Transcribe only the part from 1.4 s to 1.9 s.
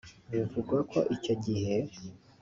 gihe